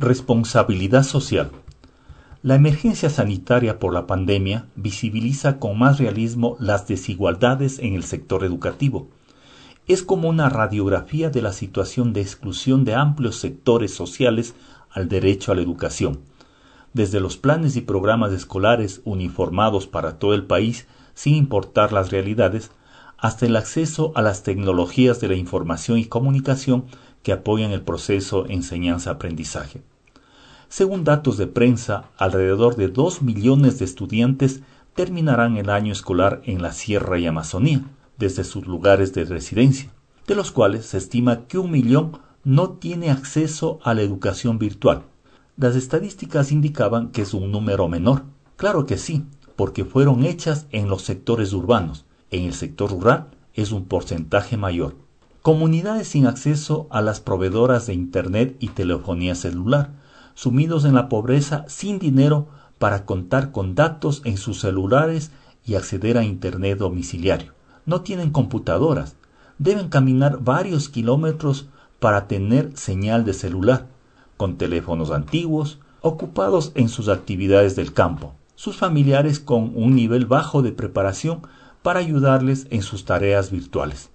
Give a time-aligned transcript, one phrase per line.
[0.00, 1.50] Responsabilidad social.
[2.44, 8.44] La emergencia sanitaria por la pandemia visibiliza con más realismo las desigualdades en el sector
[8.44, 9.08] educativo.
[9.88, 14.54] Es como una radiografía de la situación de exclusión de amplios sectores sociales
[14.92, 16.20] al derecho a la educación.
[16.92, 22.70] Desde los planes y programas escolares uniformados para todo el país, sin importar las realidades,
[23.16, 26.84] hasta el acceso a las tecnologías de la información y comunicación
[27.22, 29.82] que apoyan el proceso enseñanza-aprendizaje.
[30.68, 34.60] Según datos de prensa, alrededor de dos millones de estudiantes
[34.94, 37.84] terminarán el año escolar en la Sierra y Amazonía,
[38.18, 39.90] desde sus lugares de residencia,
[40.26, 45.02] de los cuales se estima que un millón no tiene acceso a la educación virtual.
[45.56, 48.24] Las estadísticas indicaban que es un número menor.
[48.56, 49.24] Claro que sí,
[49.56, 52.04] porque fueron hechas en los sectores urbanos.
[52.30, 54.96] En el sector rural es un porcentaje mayor.
[55.48, 59.92] Comunidades sin acceso a las proveedoras de Internet y telefonía celular,
[60.34, 65.30] sumidos en la pobreza sin dinero para contar con datos en sus celulares
[65.64, 67.54] y acceder a Internet domiciliario.
[67.86, 69.16] No tienen computadoras,
[69.56, 73.86] deben caminar varios kilómetros para tener señal de celular,
[74.36, 80.60] con teléfonos antiguos, ocupados en sus actividades del campo, sus familiares con un nivel bajo
[80.60, 81.40] de preparación
[81.80, 84.10] para ayudarles en sus tareas virtuales.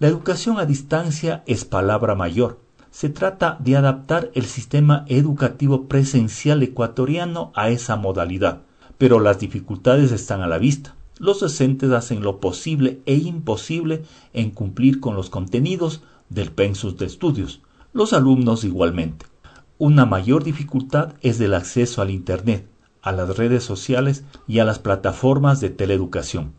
[0.00, 2.58] La educación a distancia es palabra mayor.
[2.90, 8.62] Se trata de adaptar el sistema educativo presencial ecuatoriano a esa modalidad,
[8.96, 10.96] pero las dificultades están a la vista.
[11.18, 17.04] Los docentes hacen lo posible e imposible en cumplir con los contenidos del pensus de
[17.04, 17.60] estudios,
[17.92, 19.26] los alumnos igualmente.
[19.76, 22.66] Una mayor dificultad es el acceso al Internet,
[23.02, 26.58] a las redes sociales y a las plataformas de teleeducación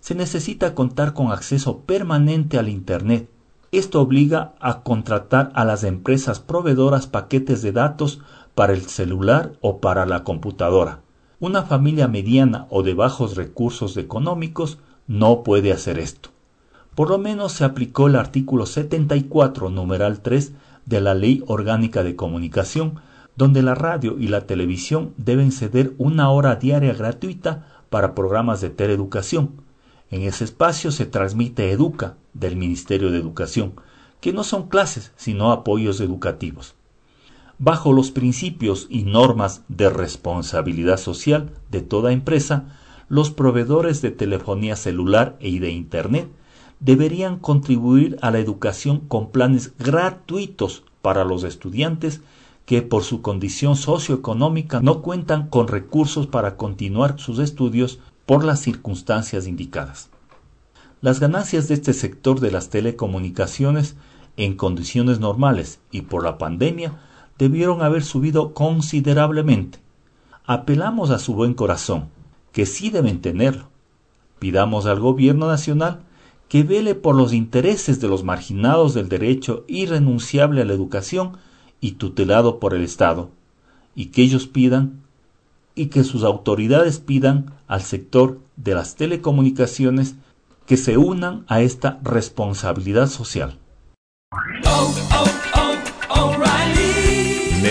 [0.00, 3.28] se necesita contar con acceso permanente al Internet.
[3.70, 8.20] Esto obliga a contratar a las empresas proveedoras paquetes de datos
[8.54, 11.00] para el celular o para la computadora.
[11.40, 16.30] Una familia mediana o de bajos recursos económicos no puede hacer esto.
[16.94, 20.52] Por lo menos se aplicó el artículo 74, numeral 3
[20.86, 22.94] de la Ley Orgánica de Comunicación,
[23.36, 28.70] donde la radio y la televisión deben ceder una hora diaria gratuita para programas de
[28.70, 29.67] teleeducación
[30.10, 33.74] en ese espacio se transmite Educa del Ministerio de Educación,
[34.20, 36.74] que no son clases, sino apoyos educativos.
[37.58, 42.76] Bajo los principios y normas de responsabilidad social de toda empresa,
[43.08, 46.28] los proveedores de telefonía celular y de Internet
[46.80, 52.20] deberían contribuir a la educación con planes gratuitos para los estudiantes
[52.64, 57.98] que por su condición socioeconómica no cuentan con recursos para continuar sus estudios
[58.28, 60.10] por las circunstancias indicadas.
[61.00, 63.96] Las ganancias de este sector de las telecomunicaciones
[64.36, 67.00] en condiciones normales y por la pandemia
[67.38, 69.78] debieron haber subido considerablemente.
[70.44, 72.10] Apelamos a su buen corazón,
[72.52, 73.70] que sí deben tenerlo.
[74.38, 76.00] Pidamos al gobierno nacional
[76.50, 81.38] que vele por los intereses de los marginados del derecho irrenunciable a la educación
[81.80, 83.30] y tutelado por el Estado,
[83.94, 85.00] y que ellos pidan
[85.78, 90.16] y que sus autoridades pidan al sector de las telecomunicaciones
[90.66, 93.58] que se unan a esta responsabilidad social.
[94.66, 95.37] Oh, oh,